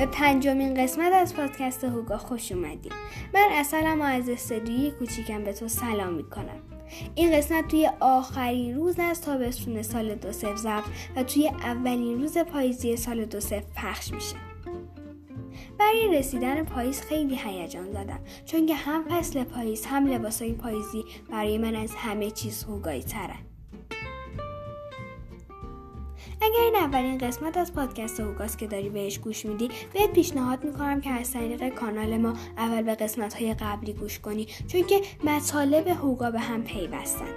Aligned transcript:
به 0.00 0.06
پنجمین 0.06 0.74
قسمت 0.74 1.12
از 1.12 1.34
پادکست 1.34 1.84
هوگا 1.84 2.18
خوش 2.18 2.52
اومدیم 2.52 2.92
من 3.34 3.48
اصلا 3.52 4.04
از 4.04 4.28
استدیوی 4.28 4.90
کوچیکم 4.90 5.44
به 5.44 5.52
تو 5.52 5.68
سلام 5.68 6.12
می‌کنم. 6.12 6.62
این 7.14 7.36
قسمت 7.36 7.68
توی 7.68 7.90
آخرین 8.00 8.74
روز 8.74 8.98
از 8.98 9.20
تابستون 9.20 9.82
سال 9.82 10.14
دو 10.14 10.32
ضبط 10.32 10.84
و 11.16 11.22
توی 11.22 11.48
اولین 11.48 12.20
روز 12.20 12.38
پاییزی 12.38 12.96
سال 12.96 13.24
دو 13.24 13.38
پخش 13.76 14.12
میشه. 14.12 14.36
برای 15.78 16.18
رسیدن 16.18 16.64
پاییز 16.64 17.00
خیلی 17.00 17.38
هیجان 17.38 17.92
زدم 17.92 18.20
چون 18.44 18.66
که 18.66 18.74
هم 18.74 19.04
فصل 19.08 19.44
پاییز 19.44 19.86
هم 19.86 20.06
لباسای 20.06 20.52
پاییزی 20.52 21.04
برای 21.30 21.58
من 21.58 21.76
از 21.76 21.94
همه 21.94 22.30
چیز 22.30 22.64
هوگایی 22.64 23.02
ترن 23.02 23.49
این 26.60 26.76
اولین 26.76 27.18
قسمت 27.18 27.56
از 27.56 27.74
پادکست 27.74 28.20
هوگاست 28.20 28.58
که 28.58 28.66
داری 28.66 28.88
بهش 28.88 29.18
گوش 29.18 29.46
میدی 29.46 29.70
بهت 29.92 30.12
پیشنهاد 30.12 30.64
می‌کنم 30.64 31.00
که 31.00 31.10
از 31.10 31.32
طریق 31.32 31.68
کانال 31.68 32.16
ما 32.16 32.34
اول 32.56 32.82
به 32.82 32.94
قسمت 32.94 33.34
های 33.34 33.54
قبلی 33.54 33.92
گوش 33.92 34.18
کنی 34.18 34.46
چون 34.68 34.82
که 34.82 35.00
مطالب 35.24 35.88
هوگا 35.88 36.30
به 36.30 36.40
هم 36.40 36.64
پیوستن. 36.64 37.34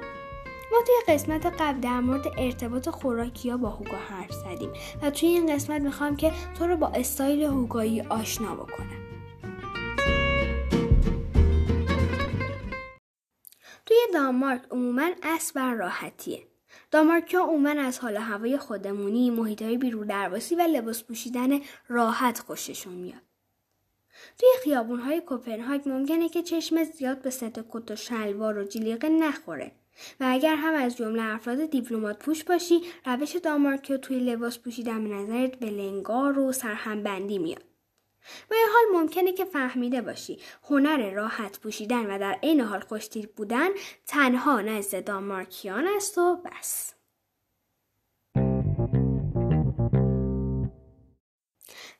ما 0.72 0.78
توی 0.86 1.14
قسمت 1.16 1.46
قبل 1.46 1.80
در 1.80 2.00
مورد 2.00 2.28
ارتباط 2.38 2.90
خوراکی 2.90 3.50
ها 3.50 3.58
با 3.58 3.70
هوگا 3.70 3.98
حرف 4.10 4.32
زدیم 4.32 4.70
و 5.02 5.10
توی 5.10 5.30
این 5.30 5.56
قسمت 5.56 5.82
می‌خوام 5.82 6.16
که 6.16 6.32
تو 6.60 6.68
رو 6.68 6.78
با 6.78 6.88
استایل 6.88 7.44
هوگایی 7.44 8.02
آشنا 8.02 8.56
بکنم. 8.56 9.04
توی 13.86 13.98
دانمارک 14.14 14.62
عموما 14.72 15.10
اسب 15.24 15.60
راحتیه. 15.60 16.53
دامارکیا 16.94 17.42
عموما 17.42 17.70
از 17.70 18.00
حال 18.00 18.18
هوای 18.18 18.58
خودمونی، 18.58 19.30
محیطهای 19.30 19.78
بیرون 19.78 20.08
درواسی 20.08 20.56
و 20.56 20.62
لباس 20.62 21.04
پوشیدن 21.04 21.60
راحت 21.88 22.40
خوششون 22.40 22.94
میاد. 22.94 23.22
توی 24.40 24.50
خیابونهای 24.64 25.22
کوپنهاگ 25.22 25.90
ممکنه 25.90 26.30
که 26.30 26.44
چشم 26.44 26.84
زیاد 26.84 27.22
به 27.22 27.30
ست 27.30 27.60
کت 27.70 27.92
و 27.92 27.96
شلوار 27.96 28.58
و 28.58 28.64
جلیقه 28.64 29.10
نخوره 29.10 29.72
و 30.20 30.26
اگر 30.28 30.56
هم 30.56 30.74
از 30.74 30.98
جمله 30.98 31.24
افراد 31.24 31.66
دیپلمات 31.66 32.20
پوش 32.20 32.44
باشی 32.44 32.82
روش 33.06 33.36
دامارکیا 33.36 33.98
توی 33.98 34.20
لباس 34.20 34.60
پوشیدن 34.60 35.04
به 35.04 35.16
نظرت 35.16 35.60
بلنگار 35.60 36.40
و 36.40 36.52
سرهمبندی 36.52 37.38
میاد 37.38 37.73
یه 38.52 38.68
حال 38.74 39.02
ممکنه 39.02 39.34
که 39.34 39.46
فهمیده 39.46 40.02
باشی. 40.02 40.40
هنر 40.70 41.12
راحت 41.12 41.60
پوشیدن 41.60 42.06
و 42.06 42.20
در 42.20 42.40
عین 42.44 42.62
حال 42.62 42.80
خوشتیر 42.80 43.30
بودن 43.36 43.70
تنها 44.08 44.62
نزد 44.62 45.04
دانمارکیان 45.04 45.88
است 45.88 46.18
و 46.18 46.36
بس. 46.36 46.94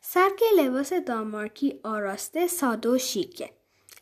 سبک 0.02 0.44
لباس 0.58 0.94
دانمارکی 0.94 1.80
آراسته 1.84 2.48
ساده 2.48 2.90
و 2.90 2.98
شیکه. 2.98 3.50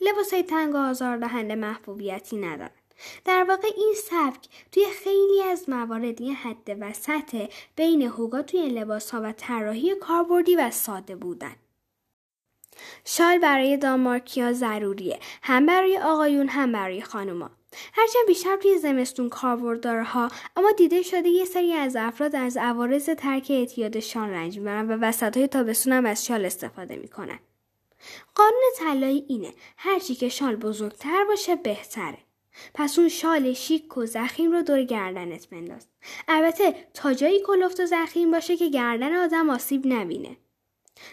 لباس 0.01 0.33
های 0.33 0.43
تنگ 0.43 0.73
و 0.73 0.77
آزاردهنده 0.77 1.55
محبوبیتی 1.55 2.37
ندارد 2.37 2.81
در 3.25 3.45
واقع 3.49 3.67
این 3.77 3.93
سبک 3.97 4.49
توی 4.71 4.85
خیلی 5.03 5.41
از 5.41 5.69
موارد 5.69 6.21
یه 6.21 6.33
حد 6.33 6.77
وسط 6.79 7.49
بین 7.75 8.01
هوگا 8.01 8.41
توی 8.41 8.69
لباس 8.69 9.11
ها 9.11 9.21
و 9.23 9.31
طراحی 9.31 9.95
کاربردی 9.95 10.55
و 10.55 10.71
ساده 10.71 11.15
بودن. 11.15 11.55
شال 13.05 13.37
برای 13.37 13.77
دامارکیا 13.77 14.53
ضروریه. 14.53 15.19
هم 15.43 15.65
برای 15.65 15.97
آقایون 15.97 16.47
هم 16.47 16.71
برای 16.71 17.01
خانوما. 17.01 17.49
هرچند 17.93 18.27
بیشتر 18.27 18.55
توی 18.55 18.77
زمستون 18.77 19.29
کاربردارها 19.29 20.29
اما 20.55 20.71
دیده 20.71 21.01
شده 21.01 21.29
یه 21.29 21.45
سری 21.45 21.73
از 21.73 21.95
افراد 21.95 22.35
از 22.35 22.57
عوارض 22.57 23.05
ترک 23.05 23.47
اعتیاد 23.49 23.99
شال 23.99 24.29
رنج 24.29 24.57
می‌برن 24.57 24.91
و 24.91 24.97
وسط 25.01 25.37
های 25.37 25.47
تابستون 25.47 25.93
هم 25.93 26.05
از 26.05 26.25
شال 26.25 26.45
استفاده 26.45 26.95
می‌کنن. 26.95 27.39
قانون 28.35 28.63
طلایی 28.77 29.25
اینه 29.27 29.53
هرچی 29.77 30.15
که 30.15 30.29
شال 30.29 30.55
بزرگتر 30.55 31.25
باشه 31.25 31.55
بهتره. 31.55 32.17
پس 32.73 32.99
اون 32.99 33.09
شال 33.09 33.53
شیک 33.53 33.97
و 33.97 34.05
زخیم 34.05 34.51
رو 34.51 34.61
دور 34.61 34.83
گردنت 34.83 35.49
بنداز. 35.49 35.87
البته 36.27 36.75
تا 36.93 37.13
جایی 37.13 37.41
کلفت 37.45 37.79
و 37.79 37.85
زخیم 37.85 38.31
باشه 38.31 38.57
که 38.57 38.69
گردن 38.69 39.15
آدم 39.15 39.49
آسیب 39.49 39.87
نبینه. 39.87 40.37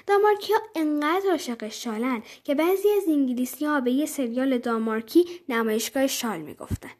دامارکی 0.06 0.52
ها 0.52 0.60
انقدر 0.74 1.30
عاشق 1.30 1.68
شالن 1.68 2.22
که 2.44 2.54
بعضی 2.54 2.88
از 2.90 3.04
انگلیسی 3.08 3.64
ها 3.64 3.80
به 3.80 3.90
یه 3.90 4.06
سریال 4.06 4.58
دامارکی 4.58 5.24
نمایشگاه 5.48 6.06
شال 6.06 6.40
می‌گفتن. 6.40 6.90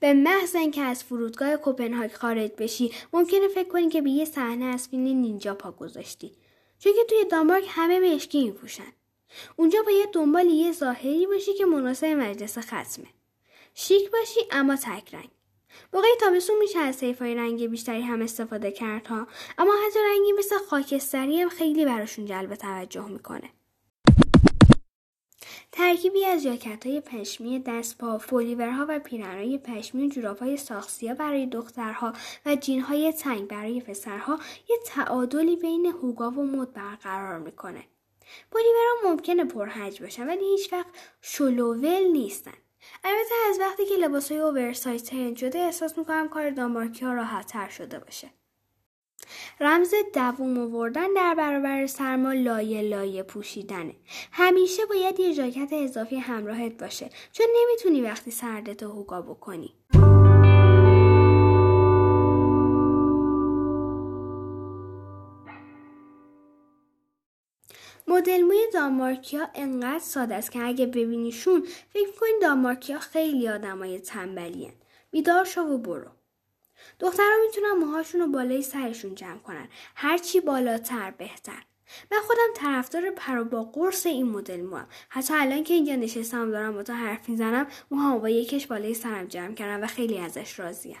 به 0.00 0.14
محض 0.14 0.56
اینکه 0.56 0.80
از 0.82 1.04
فرودگاه 1.04 1.56
کوپنهاگ 1.56 2.12
خارج 2.12 2.50
بشی 2.58 2.92
ممکنه 3.12 3.48
فکر 3.48 3.68
کنی 3.68 3.88
که 3.88 4.02
به 4.02 4.10
یه 4.10 4.24
صحنه 4.24 4.64
از 4.64 4.88
فیلم 4.88 5.02
نینجا 5.02 5.54
پا 5.54 5.72
گذاشتی. 5.72 6.32
چون 6.78 6.92
که 6.92 7.04
توی 7.08 7.24
دانمارک 7.24 7.64
همه 7.68 8.14
مشکی 8.14 8.44
میپوشن. 8.44 8.92
اونجا 9.56 9.82
باید 9.82 10.10
دنبال 10.10 10.46
یه 10.46 10.72
ظاهری 10.72 11.26
باشی 11.26 11.54
که 11.54 11.64
مناسب 11.64 12.06
مجلس 12.06 12.58
ختمه. 12.58 13.06
شیک 13.74 14.10
باشی 14.10 14.40
اما 14.50 14.76
تک 14.76 15.14
رنگ. 15.14 15.30
موقع 15.92 16.08
تابستون 16.20 16.58
میشه 16.58 16.78
از 16.78 17.02
های 17.02 17.34
رنگ 17.34 17.66
بیشتری 17.66 18.02
هم 18.02 18.22
استفاده 18.22 18.72
کرد 18.72 19.06
ها 19.06 19.26
اما 19.58 19.72
حتی 19.86 19.98
رنگی 20.10 20.32
مثل 20.32 20.58
خاکستری 20.58 21.40
هم 21.40 21.48
خیلی 21.48 21.84
براشون 21.84 22.26
جلب 22.26 22.54
توجه 22.54 23.08
می‌کنه 23.08 23.50
ترکیبی 25.72 26.24
از 26.24 26.42
جاکت 26.42 26.86
های 26.86 27.00
پشمی 27.00 27.58
دستپا، 27.58 28.18
فولیورها 28.18 28.86
و 28.88 28.98
پیرنهای 28.98 29.58
پشمی 29.58 30.06
و 30.06 30.10
جوراب 30.10 30.38
های 30.38 30.56
ساخسیا 30.56 31.14
برای 31.14 31.46
دخترها 31.46 32.12
و 32.46 32.56
جین 32.56 32.80
های 32.80 33.12
تنگ 33.12 33.48
برای 33.48 33.80
پسرها 33.80 34.38
یه 34.68 34.76
تعادلی 34.86 35.56
بین 35.56 35.86
هوگا 35.86 36.30
و 36.30 36.46
مد 36.46 36.72
برقرار 36.72 37.38
می‌کنه. 37.38 37.84
پولیورها 38.50 39.10
ممکنه 39.10 39.44
پرحج 39.44 40.02
باشن 40.02 40.26
ولی 40.26 40.44
هیچ 40.44 40.72
وقت 40.72 40.86
شلوول 41.20 42.02
نیستن. 42.12 42.54
البته 43.04 43.34
از 43.50 43.60
وقتی 43.60 43.86
که 43.86 43.94
لباس 43.94 44.32
های 44.32 44.40
اوورسایز 44.40 45.04
ترند 45.04 45.36
شده 45.36 45.58
احساس 45.58 45.98
می‌کنم 45.98 46.28
کار 46.28 46.50
دامارکی 46.50 47.04
ها 47.04 47.12
راحت 47.12 47.46
تر 47.46 47.68
شده 47.68 47.98
باشه. 47.98 48.30
رمز 49.60 49.94
دووم 50.14 50.58
آوردن 50.58 51.14
در 51.16 51.34
برابر 51.34 51.86
سرما 51.86 52.32
لایه 52.32 52.82
لایه 52.82 53.22
پوشیدنه. 53.22 53.94
همیشه 54.32 54.86
باید 54.86 55.20
یه 55.20 55.32
ژاکت 55.32 55.72
اضافی 55.72 56.16
همراهت 56.16 56.82
باشه 56.82 57.10
چون 57.32 57.46
نمی‌تونی 57.60 58.02
وقتی 58.02 58.30
سردتو 58.30 58.88
هوگا 58.88 59.22
بکنی. 59.22 59.74
مدل 68.10 68.42
موی 68.42 68.66
دانمارکیا 68.74 69.48
انقدر 69.54 69.98
ساده 69.98 70.34
است 70.34 70.52
که 70.52 70.62
اگه 70.62 70.86
ببینیشون 70.86 71.66
فکر 71.92 72.10
کنی 72.20 72.30
دانمارکیا 72.42 72.98
خیلی 72.98 73.48
آدمای 73.48 74.00
تنبلین 74.00 74.72
بیدار 75.10 75.44
شو 75.44 75.60
و 75.60 75.78
برو. 75.78 76.10
دخترها 77.00 77.36
می‌تونن 77.46 77.72
موهاشون 77.72 78.20
رو 78.20 78.26
بالای 78.26 78.62
سرشون 78.62 79.14
جمع 79.14 79.38
کنن. 79.38 79.68
هرچی 79.94 80.40
بالاتر 80.40 81.10
بهتر. 81.10 81.62
من 82.12 82.18
خودم 82.18 82.48
طرفدار 82.54 83.10
پر 83.10 83.42
با 83.42 83.64
قرص 83.64 84.06
این 84.06 84.28
مدل 84.28 84.60
موام 84.60 84.86
حتی 85.08 85.34
الان 85.36 85.64
که 85.64 85.74
اینجا 85.74 85.94
نشستم 85.94 86.50
دارم 86.50 86.74
با 86.74 86.82
تو 86.82 86.92
حرف 86.92 87.28
می‌زنم 87.28 87.66
موهام 87.90 88.18
با 88.18 88.28
یکش 88.28 88.66
بالای 88.66 88.94
سرم 88.94 89.26
جمع 89.26 89.54
کردم 89.54 89.84
و 89.84 89.86
خیلی 89.86 90.18
ازش 90.18 90.58
راضیم. 90.58 90.98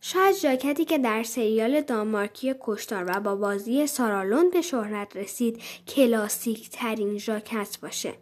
شاید 0.00 0.34
ژاکتی 0.36 0.84
که 0.84 0.98
در 0.98 1.22
سریال 1.22 1.80
دانمارکی 1.80 2.54
کشتار 2.60 3.04
و 3.06 3.20
با 3.20 3.36
بازی 3.36 3.86
سارالون 3.86 4.50
به 4.50 4.60
شهرت 4.62 5.16
رسید 5.16 5.62
کلاسیک 5.88 6.70
ترین 6.70 7.18
ژاکت 7.18 7.78
باشه. 7.82 8.14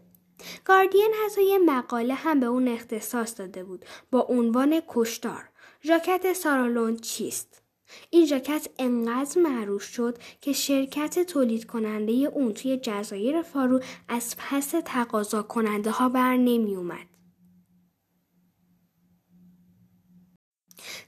گاردین 0.64 1.12
حتی 1.24 1.44
یه 1.44 1.58
مقاله 1.58 2.14
هم 2.14 2.40
به 2.40 2.46
اون 2.46 2.68
اختصاص 2.68 3.40
داده 3.40 3.64
بود 3.64 3.84
با 4.10 4.20
عنوان 4.20 4.82
کشتار. 4.88 5.48
ژاکت 5.84 6.32
سارالون 6.32 6.96
چیست؟ 6.96 7.62
این 8.10 8.26
ژاکت 8.26 8.68
انقدر 8.78 9.40
معروف 9.40 9.82
شد 9.82 10.18
که 10.40 10.52
شرکت 10.52 11.18
تولید 11.18 11.64
کننده 11.66 12.12
اون 12.12 12.52
توی 12.54 12.76
جزایر 12.76 13.42
فارو 13.42 13.80
از 14.08 14.34
پس 14.38 14.74
تقاضا 14.84 15.42
کننده 15.42 15.90
ها 15.90 16.08
بر 16.08 16.36
نمی 16.36 16.76
اومد. 16.76 17.17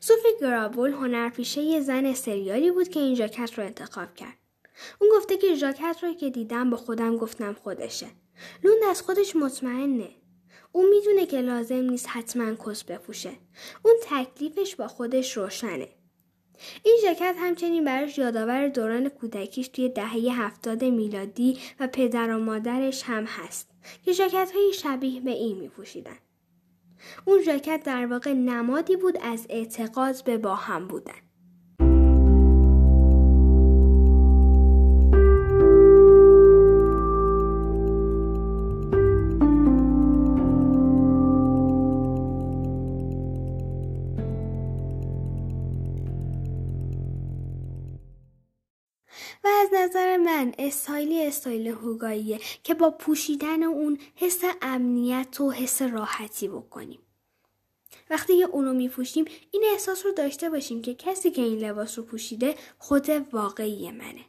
سوفی 0.00 0.28
گرابول 0.40 0.90
هنرپیشه 0.90 1.80
زن 1.80 2.14
سریالی 2.14 2.70
بود 2.70 2.88
که 2.88 3.00
این 3.00 3.14
ژاکت 3.14 3.58
رو 3.58 3.64
انتخاب 3.64 4.14
کرد. 4.14 4.38
اون 5.00 5.10
گفته 5.16 5.36
که 5.36 5.54
ژاکت 5.54 5.96
رو 6.02 6.14
که 6.14 6.30
دیدم 6.30 6.70
با 6.70 6.76
خودم 6.76 7.16
گفتم 7.16 7.52
خودشه. 7.52 8.06
لوند 8.64 8.82
از 8.90 9.02
خودش 9.02 9.36
مطمئنه. 9.36 10.08
اون 10.72 10.88
می‌دونه 10.88 11.26
که 11.26 11.40
لازم 11.40 11.90
نیست 11.90 12.06
حتما 12.08 12.54
کس 12.54 12.84
بپوشه. 12.84 13.32
اون 13.84 13.94
تکلیفش 14.02 14.76
با 14.76 14.88
خودش 14.88 15.36
روشنه. 15.36 15.88
این 16.82 16.98
ژاکت 17.02 17.36
همچنین 17.38 17.84
براش 17.84 18.18
یادآور 18.18 18.68
دوران 18.68 19.08
کودکیش 19.08 19.68
توی 19.68 19.88
دهه 19.88 20.42
هفتاد 20.42 20.84
میلادی 20.84 21.58
و 21.80 21.86
پدر 21.86 22.30
و 22.30 22.38
مادرش 22.38 23.02
هم 23.02 23.24
هست 23.24 23.70
که 24.04 24.12
ژاکت 24.12 24.50
های 24.54 24.72
شبیه 24.72 25.20
به 25.20 25.30
این 25.30 25.58
می 25.58 25.68
پوشیدن. 25.68 26.16
اون 27.24 27.42
ژاکت 27.42 27.82
در 27.84 28.06
واقع 28.06 28.32
نمادی 28.32 28.96
بود 28.96 29.18
از 29.22 29.46
اعتقاد 29.50 30.24
به 30.24 30.38
با 30.38 30.54
هم 30.54 30.86
بودن. 30.86 31.29
و 49.44 49.48
از 49.48 49.68
نظر 49.72 50.16
من 50.16 50.54
استایلی 50.58 51.26
استایل 51.26 51.68
هوگاییه 51.68 52.40
که 52.62 52.74
با 52.74 52.90
پوشیدن 52.90 53.62
اون 53.62 53.98
حس 54.14 54.40
امنیت 54.62 55.40
و 55.40 55.50
حس 55.50 55.82
راحتی 55.82 56.48
بکنیم. 56.48 57.00
وقتی 58.10 58.38
که 58.38 58.44
اونو 58.44 58.74
میپوشیم 58.74 59.24
این 59.50 59.64
احساس 59.72 60.06
رو 60.06 60.12
داشته 60.12 60.50
باشیم 60.50 60.82
که 60.82 60.94
کسی 60.94 61.30
که 61.30 61.42
این 61.42 61.58
لباس 61.58 61.98
رو 61.98 62.04
پوشیده 62.04 62.54
خود 62.78 63.08
واقعی 63.32 63.90
منه. 63.90 64.24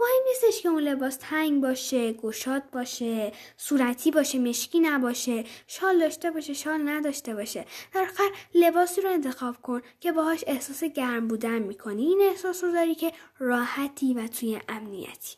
مهم 0.00 0.22
نیستش 0.28 0.62
که 0.62 0.68
اون 0.68 0.82
لباس 0.82 1.16
تنگ 1.20 1.62
باشه، 1.62 2.12
گشاد 2.12 2.70
باشه، 2.70 3.32
صورتی 3.56 4.10
باشه، 4.10 4.38
مشکی 4.38 4.80
نباشه، 4.80 5.44
شال 5.66 5.98
داشته 5.98 6.30
باشه، 6.30 6.52
شال 6.52 6.88
نداشته 6.88 7.34
باشه. 7.34 7.64
در 7.94 8.02
آخر 8.02 8.30
لباسی 8.54 9.00
رو 9.00 9.10
انتخاب 9.10 9.62
کن 9.62 9.82
که 10.00 10.12
باهاش 10.12 10.44
احساس 10.46 10.84
گرم 10.84 11.28
بودن 11.28 11.58
می‌کنی. 11.58 12.06
این 12.06 12.22
احساس 12.22 12.64
رو 12.64 12.72
داری 12.72 12.94
که 12.94 13.12
راحتی 13.38 14.14
و 14.14 14.28
توی 14.28 14.60
امنیتی. 14.68 15.36